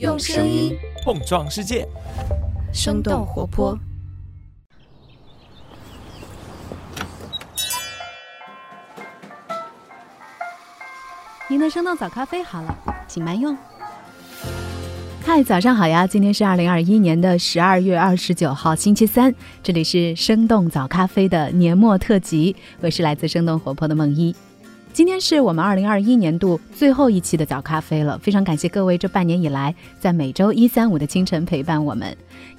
[0.00, 1.86] 用声音碰撞世界，
[2.72, 3.78] 生动活泼。
[11.48, 12.76] 您的生动早咖啡好了，
[13.06, 13.56] 请慢用。
[15.24, 16.04] 嗨，早上好呀！
[16.04, 19.32] 今天是二零二一年的十二月二十九号，星期三，
[19.62, 24.34] 这里是生动早咖啡的年末特辑，我是来自生动活泼的梦一。
[24.94, 32.16] 今天是我们二零二一年度最后一期的早咖啡了，非常感谢各位这半年以来在每周一、三、五的清晨陪伴我们。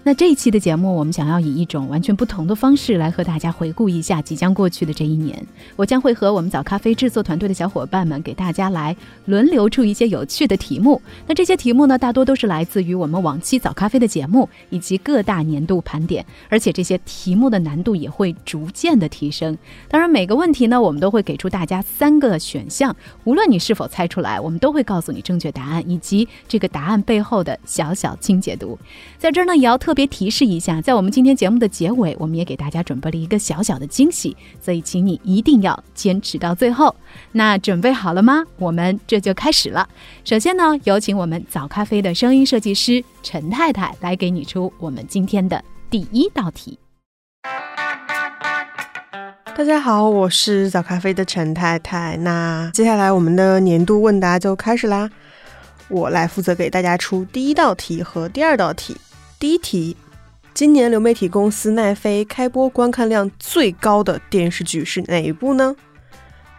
[0.08, 5.44] 那这一期的节目，我们想要以一种完全不同的方式来和大家回顾一下即将过去的这一年。
[5.76, 8.96] 我将会和我们早咖啡制作团队的小伙伴们给大家来
[9.26, 11.02] 轮流出一些有趣的题目。
[11.26, 19.58] 那这些题目呢，大多都是来自于我们往期早咖啡的节目以及各大年度盘点，而且这些题目的难度也会逐渐的提升。
[19.90, 28.78] 当然，每个问题呢，我们都会给出大家三个选项，无论你是否猜出来，我们都会告诉你正确答案以及这个答案背后的小小精解读。
[29.18, 29.95] 在这儿呢，也要特。
[29.96, 36.94] 别提示一下，在我们今天节目的结尾，我们也给大家准备了一个小小的惊喜，所以请你一定要坚持到最后。
[37.32, 38.44] 那准备好了吗？
[38.58, 39.88] 我们这就开始了。
[40.26, 46.78] 首先呢，有请我们早咖啡的声音设计师陈太太来给你出我们今天的第一道题。
[49.58, 52.18] 大家好，我是早咖啡的陈太太。
[52.18, 55.10] 那接下来我们的年度问答就开始啦，
[55.88, 58.98] 我来负责给大家出第一道题和第二道题。
[59.46, 59.96] 第一题，
[60.56, 65.76] 今年流媒体公司奈飞开播观看量最高的电视剧是哪一部呢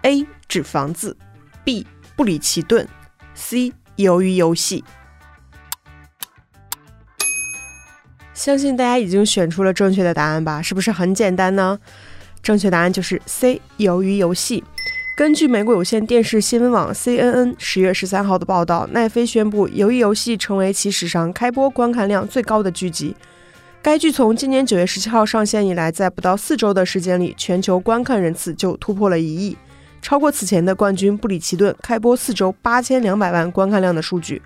[0.03, 0.25] ？A.
[0.47, 1.17] 纸房子
[1.65, 1.85] ，B.
[2.15, 2.87] 布里奇顿
[3.35, 3.73] ，C.
[3.97, 4.85] 鱿鱼游戏。
[8.33, 10.63] 相信大家已经选出了正确的答案吧？
[10.63, 11.81] 是不是很简单呢？
[12.41, 13.61] 正确答案就是 C.
[13.79, 14.63] 鱿鱼游戏。
[15.17, 23.17] 根据美国有线电视新闻网 CNN 十月十三号的报道，奈飞宣布《鱿鱼游戏》成为其史上开播观看量最高的剧集。
[23.81, 29.57] 该剧从今年九月十七号上线以来，在不到四周的时间里，全球观看人次就突破了一亿，
[30.03, 34.43] 超过此前的冠军《布里奇顿》开播四周八千两百万观看量的数据，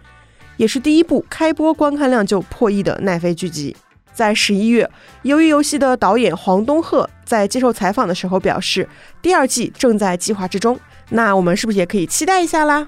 [0.56, 3.74] 也是第一部开播观看量就破亿的奈飞剧集。
[4.12, 4.90] 在十一月，
[5.28, 8.88] 《鱿鱼游戏》的导演黄东赫在接受采访的时候表示，
[9.22, 10.78] 第二季正在计划之中。
[11.10, 12.86] 那我们是不是也可以期待一下啦？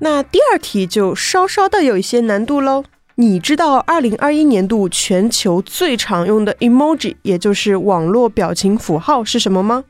[0.00, 2.84] 那第二题就稍稍的有一些难度喽。
[3.16, 9.84] 你知道二零二一年度全球最常用的 emoji，也就是网络表情符号是什么吗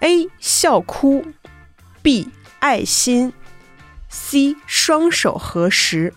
[0.00, 0.28] ？A.
[0.40, 1.24] 笑哭
[2.02, 2.28] ，B.
[2.58, 3.32] 爱心
[4.08, 4.56] ，C.
[4.66, 6.12] 双手合十。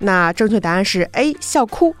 [0.00, 1.94] 那正确答案是 A 笑哭，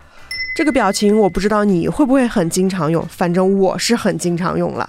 [0.56, 4.88] 这个表情我不知道你会不会很经常用，反正我是很经常用了。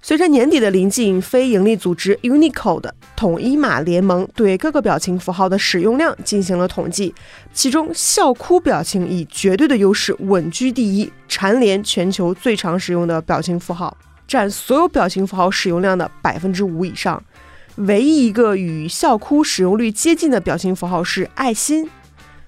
[0.00, 7.12] 随着年底的临近，非营利组织 Unicode 统一码联盟对各个表情符号的使用量进行了统计，
[7.52, 13.96] 其中笑哭表情以绝对的优势稳居第一，蝉联全球最常使用的表情符号，
[14.28, 17.20] 占所有表情符号使用量的百分之五以上。
[17.78, 21.90] 唯一一个与笑哭使用率接近的表情符号是爱心。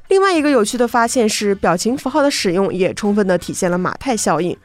[0.08, 4.56] 另外一个有趣的发现是，表情符号的使用也充分的体现了马太效应。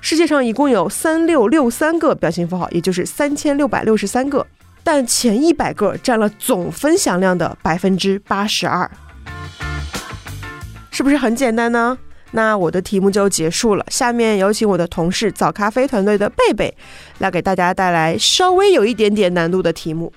[0.00, 4.46] 世界上一共有三六六三个表情符号，也就是三千六百六十三个，
[4.82, 8.90] 但前一百个占了总分享量的百分之八十二。
[10.90, 11.96] 是不是很简单呢？
[12.32, 13.86] 那我的题目就结束了。
[13.88, 16.76] 下面有请我的同事早咖啡团队的贝贝，
[17.18, 20.12] 来给大家带来稍微有一点点难度的题目。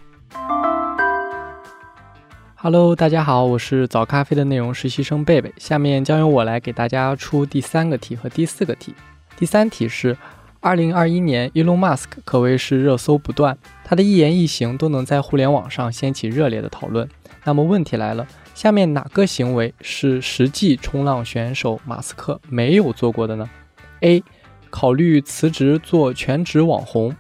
[2.64, 5.52] Hello，大家好，我是早咖啡的内容实习生贝贝。
[5.58, 8.94] 下面将由我来给大家出第三个题和第四个题。
[9.36, 10.16] 第三题是：
[10.60, 17.10] 二零二一年，Elon Musk 可谓是热搜不断，他的一言一行都能在互联网上掀起热烈的讨论。
[17.46, 23.50] 那么问题来了，下面哪个行为是实际冲浪选手马斯克没有做过的呢
[24.02, 24.24] ？A.
[24.70, 27.16] 考虑辞职做全职网红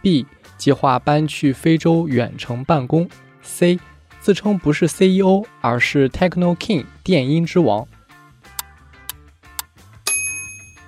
[0.00, 0.24] ；B.
[0.56, 3.08] 计划搬去非洲远程办公
[3.42, 3.80] ；C.
[4.24, 7.86] 自称不是 CEO，而是 Techno King 电音之王。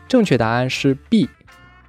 [0.08, 1.28] 正确答案是 B，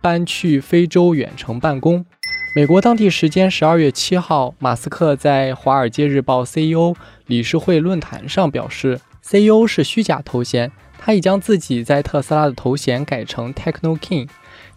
[0.01, 2.05] 搬去非洲远程办公。
[2.53, 6.93] 美国当地时间十二月七号，马斯克在《华尔街日报》CEO
[7.27, 14.27] 理事会论坛上表示，CEO 是虚假头衔，他已将自己在特斯拉的头衔改成 Techno King。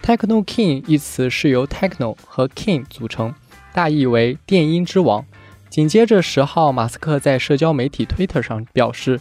[0.01, 3.35] Techno King 一词是由 Techno 和 King 组成，
[3.73, 5.27] 大意为电音之王。
[5.71, 9.21] 紧接着十号，马斯克在社交媒体 Twitter 上表示，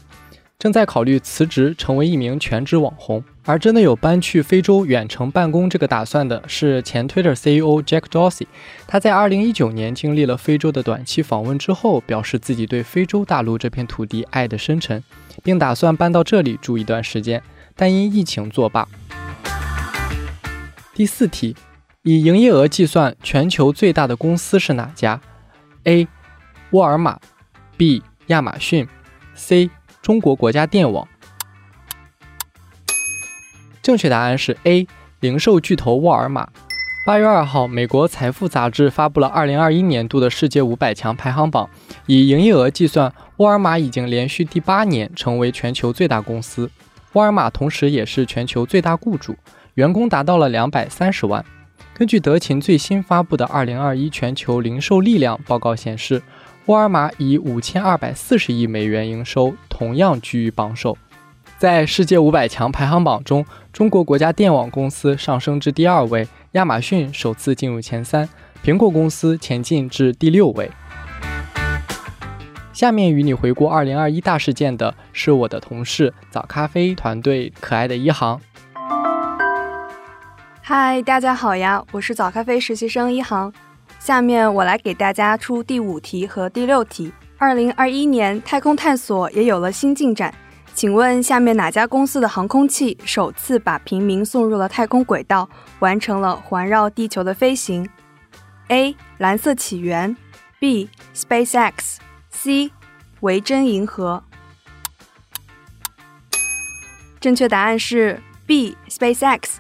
[0.58, 3.24] 正在考虑辞职成为一名全职网红。
[3.46, 8.48] 而真的有搬去非洲远程办公这个打算的是前 Twitter CEO Jack Dorsey。
[8.88, 15.04] 他在2019年经历了非洲的短期访问之后，表示自己对非洲大陆这片土地爱得深沉，
[15.44, 17.44] 并打算搬到这里住一段时间，
[17.76, 18.88] 但因疫情作罢。
[20.96, 21.56] 第四题，
[22.02, 25.22] 以营业额计算，全球最大的公司是哪家
[25.84, 26.08] ？A.
[26.72, 27.20] 沃尔玛
[27.78, 28.04] B.
[28.28, 28.88] 亚马逊
[29.34, 29.72] C.
[30.04, 31.08] 中国国家电网。
[33.82, 34.88] 正确答案是 A，
[35.20, 36.48] 零售巨头沃尔玛。
[37.08, 41.68] 八月二号，美国财富杂志发布了二零二一年度的世界五百强排行榜，
[42.06, 46.70] 以营业额计算，沃尔玛已经连续第八年成为全球最大公司。
[47.14, 49.36] 沃尔玛同时也是全球最大雇主，
[49.74, 51.44] 员工达到了两百三十万。
[51.96, 56.22] 根据德勤最新发布的二零二一全球零售力量报告显示，
[56.70, 60.96] 沃尔玛以五千二百四十亿美元营收，同样居于榜首。
[61.58, 63.44] 在世界五百强排行榜中，
[63.74, 68.30] 中国国家电网公司上升至第二位，亚马逊首次进入前三，
[68.64, 70.70] 苹果公司前进至第六位。
[72.72, 78.40] 下面与你回顾二零二一大事件的是我的同事早咖啡团队可爱的一航。
[80.62, 83.52] 嗨，大家好呀，我是早咖啡实习生一航。
[84.00, 87.12] 下面我来给大家出第五题和第六题。
[87.38, 90.34] 二零二一年，太空探索也有了新进展。
[90.74, 95.48] 请问下面哪家公司的航空器首次把平民送入了太空轨道，
[95.80, 97.88] 完成了环绕地球的飞行
[98.70, 98.96] ？A.
[99.18, 100.16] 蓝色起源
[100.60, 100.90] B.
[101.14, 101.98] SpaceX
[102.30, 102.72] C.
[103.20, 104.24] 维珍银河。
[107.20, 108.78] 正确答案是 B.
[108.88, 109.58] SpaceX。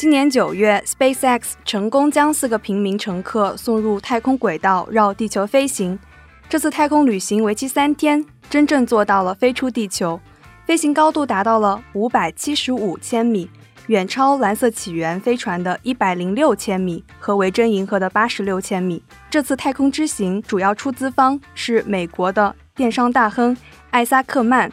[0.00, 5.98] 今年九月，SpaceX 成功将四个平民乘客送入太空轨道，绕地球飞行。
[6.48, 10.18] 这次太空旅行为期三天，真正做到了飞出地球。
[10.64, 13.50] 飞行高度达到了五百七十五千米，
[13.88, 19.02] 远超蓝色起源飞船的一百零六千米和维珍银河的八十六千米。
[19.28, 23.54] 这次太空之行主要出资方是美国的电商大亨
[23.90, 24.70] 艾萨克曼，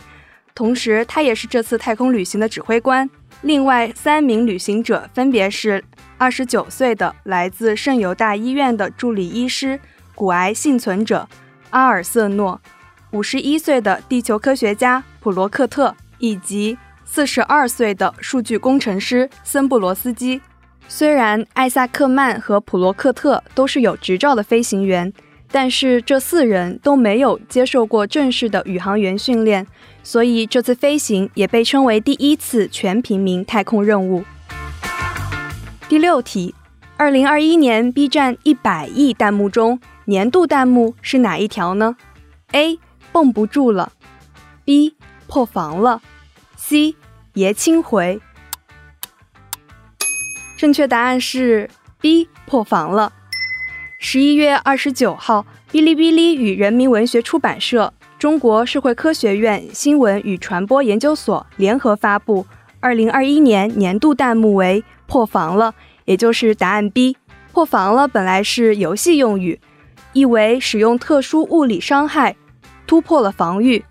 [0.55, 3.09] 同时他也是这次太空旅行的指挥官。
[3.41, 5.83] 另外三名旅行者分别是
[6.17, 9.79] 二十九岁的来自圣犹大医院的助理医师、
[10.15, 11.27] 骨癌幸存者
[11.69, 12.59] 阿尔瑟诺。
[13.11, 20.41] 五十一岁的地球科学家普罗克特以及四十二岁的数据工程师森布罗斯基。
[20.89, 25.11] 虽然艾萨克曼和普罗克特都是有执照的飞行员，
[25.51, 29.65] 但是这四人都没有接受过正式的宇航员训练，
[30.03, 34.23] 所以这次飞行也被称为第一次全平民太空任务。
[35.87, 36.53] 第六题：
[36.97, 41.95] 二零二一年 B 站一百亿弹幕中，年度弹幕是哪一条呢
[42.51, 42.77] ？A
[43.13, 43.93] 绷不住了
[44.65, 44.95] ，B
[45.27, 46.01] 破防了
[46.57, 46.95] ，C
[47.33, 48.19] 爷青回。
[50.57, 51.69] 正确答案是
[52.01, 53.13] B 破防了。
[53.99, 62.45] 十一月二十九号，哔哩哔哩与人民文学出版社、中国社会科学院新闻与传播研究所联合发布，
[62.79, 65.73] 二零二一年年度弹幕为“破防了”，
[66.05, 67.17] 也就是答案 B。
[67.51, 69.59] 破防了本来是游戏用语，
[70.13, 72.35] 意为使用特殊物理伤害。
[72.85, 73.83] 突破了防御，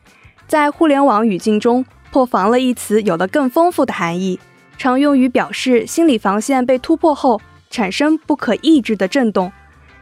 [0.47, 4.39] 在互联网语境中，“破防了”一词有了更丰富的含义，
[4.79, 9.51] 常用于表示心理防线被突破后产生不可抑制的震动。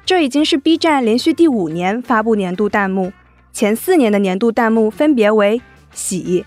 [0.06, 3.12] 这已经是 B 站连续第五年发布年度弹幕，
[3.53, 5.61] 前四年的年度弹幕分别为
[5.94, 6.44] “喜”，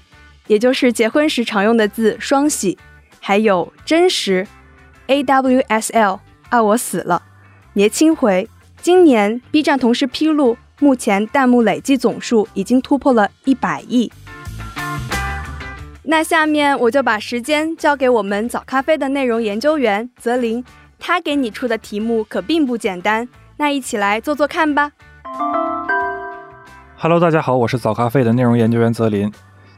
[0.48, 2.78] 也就是结婚时常用的字“双喜”，
[3.20, 4.48] 还有“真实
[5.08, 7.24] ”（AWSL），啊我死了，
[7.74, 8.50] 年青回。
[8.82, 10.58] 今年 B 站同时披露。
[10.80, 14.12] 目前弹幕累计总数已经突破了一百亿。
[16.04, 20.64] 那下面我就把时间交给我们早咖啡的内容研究员泽林，
[21.00, 23.28] 他给你出的题目可并不简单，
[23.60, 24.92] 那一起来做做看吧。
[26.96, 29.32] Hello，大家好，我是早咖啡的内容研究员泽林。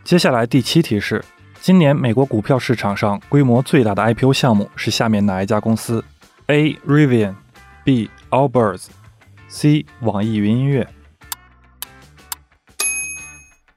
[0.04, 1.24] 接下来第七题是：
[1.62, 6.04] 今年美国股票市场上规模最大的 IPO 项目是下面哪一家公司
[6.48, 6.74] ？A.
[6.86, 8.10] Rivian，B.
[8.30, 8.88] Allbirds。
[9.48, 9.86] C.
[10.02, 10.88] 网易云音乐。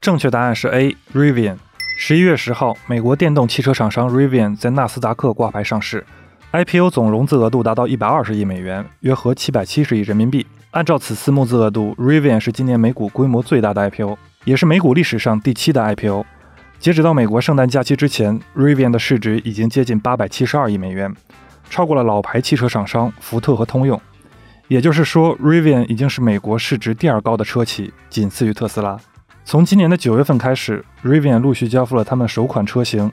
[0.01, 0.97] 正确答案是 A.
[1.13, 1.57] Rivian。
[1.97, 6.05] 十一月十号，美国电动汽车厂商 Rivian 在纳斯达克挂牌上市
[6.53, 10.45] ，IPO 总融资额度达到一百二十亿美元，约合七百七十亿人民币。
[10.69, 16.23] 按照此次募资额度，Rivian 是今年美股规模最大的 IPO，也是美股历史上第七的 IPO。
[16.79, 21.11] 截止到美国圣诞假期之前，Rivian 的市值已经接近八百七十二亿美元，
[21.69, 23.99] 超过了老牌汽车厂商福特和通用。
[24.67, 28.99] 也就是说，Rivian 已经是美国市值第二高的车企，仅次于特斯拉。
[29.43, 33.11] 从今年的九月份开始，Rivian 陆续交付了他们首款车型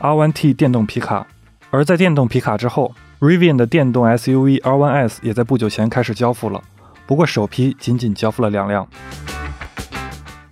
[0.00, 1.26] R1T 电动皮卡。
[1.74, 6.62] 而在电动皮卡之后，Rivian 的电动 SUV R1S 也在不久前开始交付了，
[7.04, 8.86] 不过首批仅仅交付了两辆。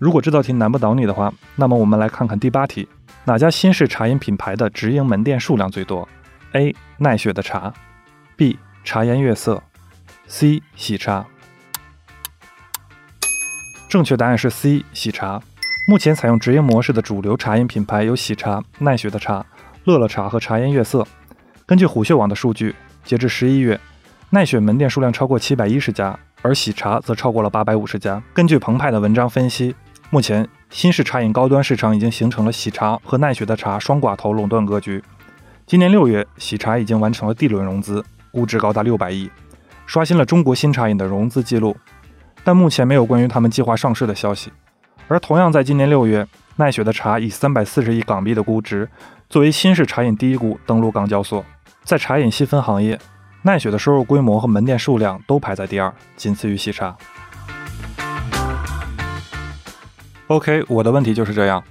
[0.01, 2.89] 如果这道题难不倒你的话，那么我们来看看第八题：
[3.23, 6.09] 哪家新式茶饮品牌的直营门店数量最多
[6.55, 6.75] ？A.
[6.99, 7.73] 奈雪的茶
[8.35, 8.59] ，B.
[8.83, 9.63] 茶颜悦色
[10.27, 10.61] ，C.
[10.75, 11.25] 喜茶。
[13.89, 14.85] 正确答案是 C。
[14.93, 15.41] 喜茶。
[15.87, 19.45] 目前采用直营模式的主流茶饮品牌有喜茶、奈雪的茶、
[19.85, 21.07] 乐乐茶和茶颜悦色。
[21.67, 22.75] 根据虎嗅网的数据，
[23.05, 23.81] 截至十一月，
[24.31, 28.23] 奈雪门店数量超过七百一十家，而喜茶则超过了八百五十家。
[28.33, 29.75] 根据澎湃的文章分析。
[30.11, 35.03] 目前，新式茶饮高端市场已经形成了喜茶和奈雪的茶双寡头垄断格局。
[35.67, 39.31] 今年六月，喜茶已经完成了 D 轮融资，估值高达六百亿，
[39.87, 41.75] 刷新了中国新茶饮的融资记录。
[42.45, 44.53] 但目前没有关于他们计划上市的消息。
[45.09, 48.87] 而同样在今年六月，奈雪的茶以三百四十亿港币的估值，
[49.33, 51.43] 作为新式茶饮第一股登陆港交所。
[51.85, 53.01] 在茶饮细分行业，
[53.41, 56.95] 奈雪的收入规模和门店数量都排在第二，仅次于喜茶。
[60.27, 61.65] OK，我的问题就是这样。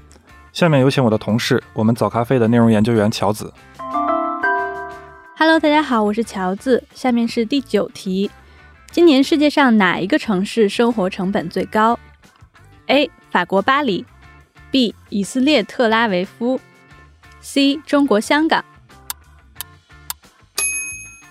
[0.51, 3.53] 下面有请我的同事，我们早咖啡的内容研究员乔子。
[5.38, 6.84] Hello，大家好，我是乔子。
[6.96, 8.32] 下面是第九题：
[8.89, 12.00] 今年世界上哪一个城市生活成本最高
[12.88, 13.12] ？A.
[13.30, 14.03] 法国巴黎
[14.72, 14.96] ，B.
[15.10, 16.60] 以色列特拉维夫
[17.41, 17.77] ，C.
[17.86, 18.63] 中国香港。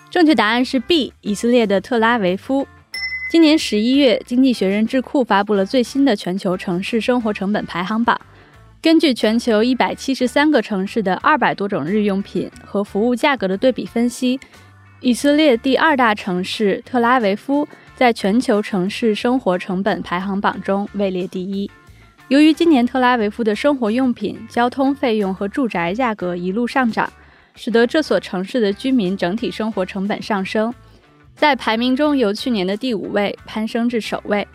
[0.09, 1.13] 正确答案是 B.
[1.21, 2.67] 以色列的特拉维夫。
[3.31, 8.19] 今年十一月，经济学人智库发布了最新的全球城市生活成本排行榜。
[8.81, 14.37] 根据全球一百七十三个城市的二百多种日用品和服务价格的对比分析，
[14.99, 17.65] 以色列第二大城市特拉维夫
[17.95, 21.71] 在全球城市生活成本排行榜中位列第一。
[22.31, 27.11] 由于今年特拉维夫的生活用品、交通费用和住宅价格一路上涨，
[27.55, 30.73] 使得这所城市的居民整体生活成本上升。
[31.35, 34.47] 在排名中，由去年的第五位攀升至首位，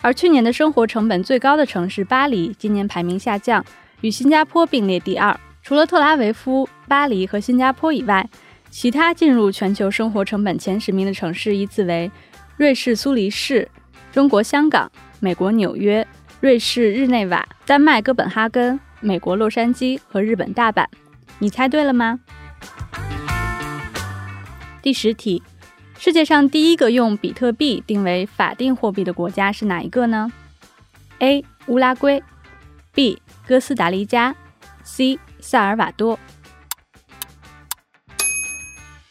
[0.00, 3.64] 而去年的生活成本最高的城市巴黎，今年排名下降，
[4.02, 5.36] 与新加坡并列第二。
[5.64, 8.24] 除了特拉维夫、巴黎和新加坡以外，
[8.70, 12.08] 其他进入全球生活成本前十名的城市依次为
[12.56, 13.68] 瑞士苏黎世、
[14.12, 16.06] 中国香港、美国纽约、
[16.46, 20.86] 瑞士日内瓦、丹麦哥本哈根、美国洛杉矶和日本大阪。
[21.40, 22.20] 你猜对了吗？
[24.80, 25.42] 第十题。
[25.98, 30.30] 世界上第一个用比特币定为法定货币的国家是哪一个呢
[31.18, 31.44] ？A.
[31.66, 32.22] 乌拉圭
[32.94, 33.20] B.
[33.44, 34.36] 哥斯达黎加
[34.84, 35.18] C.
[35.40, 36.16] 萨尔瓦多。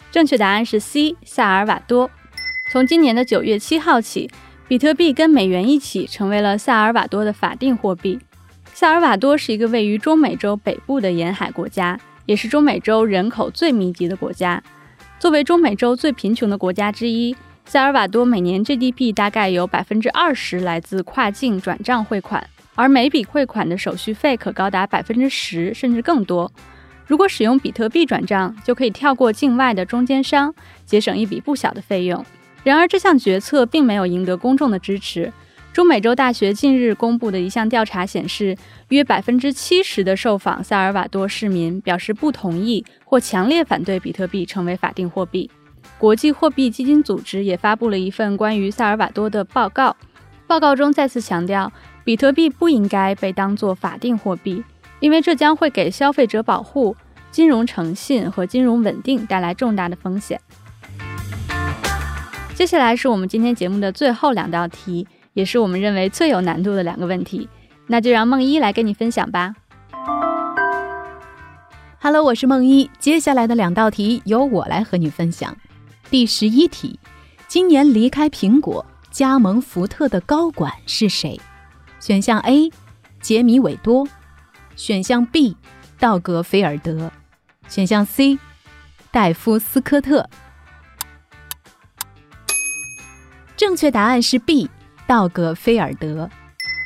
[0.10, 1.18] 正确答案是 C.
[1.26, 2.10] 萨尔瓦多。
[2.72, 4.32] 从今年的九月七号起，
[4.68, 8.20] 比特币跟美元一起成为了萨尔瓦多的法定货币。
[8.74, 14.62] 萨尔瓦多是一个位于中美洲北部的沿海国家，也是中美洲人口最密集的国家。
[15.20, 26.52] 作为中美洲最贫穷的国家之一，萨尔瓦多每年 GDP 大概有百分之二十来自跨境转账汇款，而每笔汇款的手续费可高达百分之十甚至更多。
[27.06, 30.54] 如果使用比特币转账，就可以跳过境外的中间商，
[30.88, 32.26] 节省一笔不小的费用。
[32.66, 35.32] 然而，这项决策并没有赢得公众的支持。
[35.72, 38.58] 中美洲大学近日公布的一项调查显示，
[38.88, 45.48] 约百分之七十的受访萨尔瓦多市民表示不同意或强烈反对比特币成为法定货币。
[46.00, 49.96] 国际货币基金组织也发布了一份关于萨尔瓦多的报告，
[50.48, 51.72] 报告中再次强调，
[52.04, 54.64] 比特币不应该被当作法定货币，
[55.00, 56.96] 因为这将会给消费者保护、
[57.30, 60.42] 金融诚信和金融稳定带来重大的风险。
[62.56, 65.06] 接下来是我们今天节目的最后两道题。
[65.34, 67.50] 也是我们认为最有难度的两个问题，
[67.88, 69.54] 那就让梦一来跟你分享吧。
[72.00, 75.54] Hello，我是梦一，接下来的两道题由我来和你分享。
[76.10, 76.98] 第十一题，
[77.50, 81.38] 今年离开苹果加盟福特的高管是谁？
[82.00, 82.72] 选项 A，
[83.20, 84.08] 杰米韦多；
[84.78, 85.58] 选项 B，
[86.00, 87.10] 道格菲尔德；
[87.68, 88.40] 选项 C，
[89.12, 90.30] 戴夫斯科特。
[93.58, 94.70] 正确答案是 B。
[95.08, 96.28] 道格菲尔德，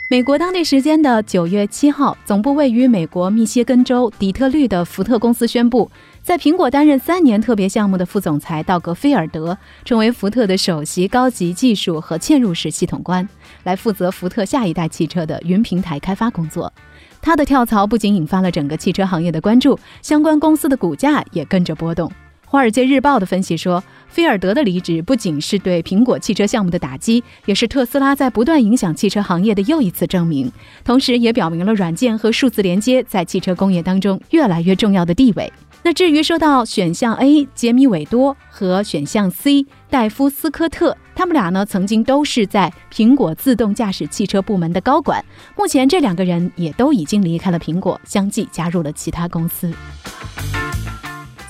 [0.10, 5.90] 美国当地时间的九月七号，总部位于美国密歇根州底特律的福特公司宣布，
[6.22, 13.26] 在苹果担任三年特别项目的副总裁道格菲尔德成为福特的首席高级技术和嵌入式系统官，
[13.64, 16.74] 来负责福特下一代汽车的云平台开发工作。
[17.22, 22.12] 他的跳槽不仅引发了整个汽车行业的关注，相关公司的股价也跟着波动。
[22.52, 30.52] 华尔街日报的分析说，菲尔德的离职不仅是对苹果汽车项目的打击，也是特斯拉在不断影响汽车行业的又一次证明，
[30.84, 35.54] 同时也表明了软件和数字连接在汽车工业当中越来越重要的地位。
[35.84, 45.24] 那至于说到选项 A 杰米韦多和选项 C 戴夫斯科特，他们俩呢曾经都是在苹果自动驾驶汽车部门的高管，
[45.56, 49.72] 目前这两个人也都已经离开了苹果，相继加入了其他公司。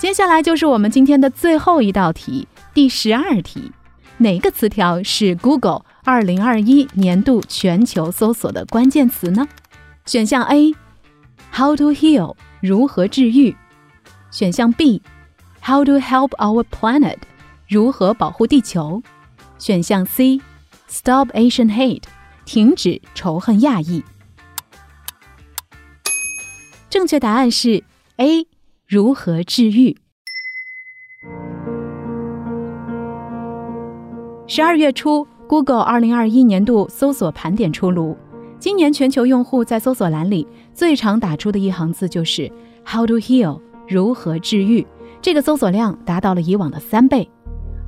[0.00, 3.70] 接下来就是我们今天的最后一道题，第十二题，
[4.16, 9.46] 哪个词条是 Google 二零二一年度全球搜索的关键词呢？
[10.06, 13.54] 选项 A，How to heal 如何治愈。
[14.30, 17.18] 选项 B，How to help our planet，
[17.68, 19.02] 如何保护地球？
[19.58, 22.04] 选项 C，Stop Asian hate，
[22.46, 24.02] 停止仇恨亚裔。
[26.88, 27.84] 正确答案是
[28.16, 28.46] A，
[28.90, 29.96] 如何治愈？
[34.48, 38.16] 十二月初，Google 二零二一年度搜索盘点出炉，
[38.58, 40.44] 今年全球用户在搜索栏里
[40.74, 42.50] 最常打出的一行字就是
[42.84, 43.60] How to heal。
[43.88, 44.84] 如何治愈？
[45.22, 47.30] 这个搜索量达到了以往的三倍。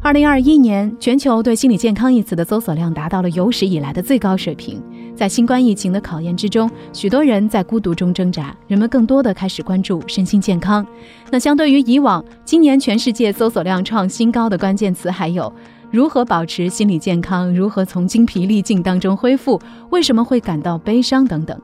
[0.01, 4.81] 二零二一年，全球对“心理健康”一词的搜索量达到了有史以来的最高水平。
[5.15, 10.85] 在新冠疫情的考验之中，许多人在孤独中挣扎，人们更多的开始关注身心健康。
[11.31, 15.53] 那相对于以往，今年全世界搜索量创新高的关键词还有：
[15.91, 17.55] 如何保持心理健康？
[17.55, 19.61] 如何从精疲力尽当中恢复？
[19.91, 21.25] 为什么会感到悲伤？
[21.25, 21.57] 等等。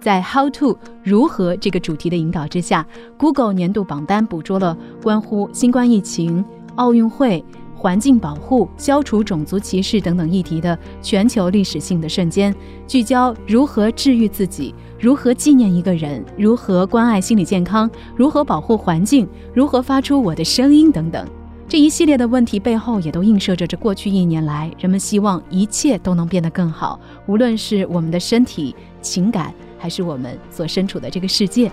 [0.00, 6.44] 在 How to 如何这个主题的引导之下，Google 年度榜单捕捉了关乎新冠疫情、
[6.74, 7.42] 奥运会、
[7.84, 12.54] 环境保护、消除种族歧视等等议题的全球历史性的瞬间，
[12.86, 21.28] 聚焦如何治愈自己，如何纪念一个人，如何关爱心理健康，如何保护环境，如何发出我的声音等等。
[21.68, 29.52] 这一系列的问题背后，也都映射着这过去一年来人们希望一切都能变得更好，无论是我们的身体、情感。
[29.76, 31.70] 还是我们所身处的这个世界。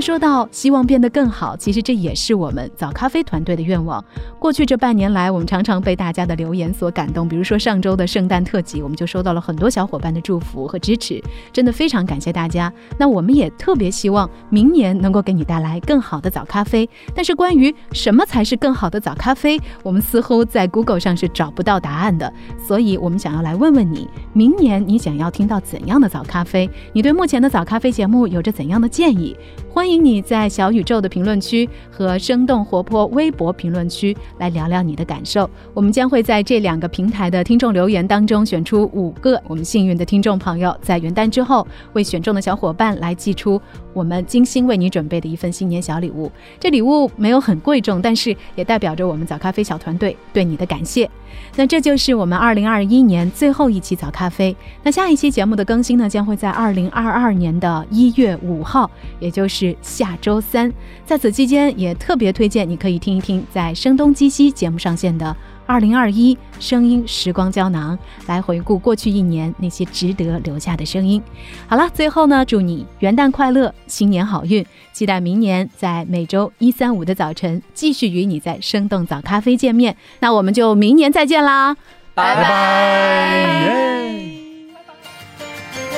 [0.00, 4.04] 说到希望变得更好，其实这也是我们早咖啡团队的愿望。
[4.38, 7.28] 过去这半年来，我们常常被大家的留言所感动。
[7.28, 11.22] 比如说上周的圣诞特辑，我们就收到了很多小伙伴的祝福和支持，
[11.52, 12.72] 真的非常感谢大家。
[12.98, 16.88] 那我们也特别希望明年能够给你带来更好的早咖啡。
[17.14, 22.32] 但是关于什么才是更好的早咖啡，我们似乎在 Google 上是找不到答案的。
[22.58, 26.68] 所以我们想要来问问你，明年你想要听到怎样的早咖啡？
[26.92, 29.36] 你对目前的早咖啡节目有着怎样的建议？
[29.68, 35.48] 欢欢迎你在小宇宙的评论区和生动活泼微博评论区来聊聊你的感受。
[35.72, 46.32] 我们将会在这两个平台的听众留言当中选出五个我们幸运的听众朋友，在元旦之后为选中的小伙伴来寄出我们精心为你准备的一份新年小礼物。
[46.58, 51.08] 这礼物没有很贵重，但是也代表着我们早咖啡小团队对你的感谢。
[51.56, 54.54] 那这就是我们二零二一年最后一期早咖啡。
[54.82, 59.76] 那下一期节目的更新呢，将会在二零二二年的一月五号，也就是。
[59.82, 60.72] 下周三，
[61.04, 65.34] 在此期间也特别推荐你可以听一听在声东击西节目上线的
[65.66, 71.20] 二零二一声音时光胶囊，来回顾过去一年那些值得留下的声音。
[71.66, 79.96] 好了，最后呢，祝你元旦快乐，新年好运，期待明年在每周一、三、五的早晨继续与你在生动早咖啡见面。
[80.20, 81.76] 那我们就明年再见啦，
[82.14, 83.76] 拜拜。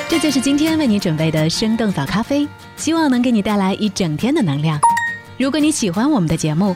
[0.09, 4.79] 这就是今天为你准备的生动早咖啡，希望能给你带来一整天的能量。
[5.37, 6.75] 如果你喜欢我们的节目，